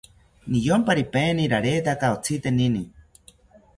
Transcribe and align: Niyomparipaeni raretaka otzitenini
Niyomparipaeni 0.53 1.45
raretaka 1.53 2.11
otzitenini 2.17 2.83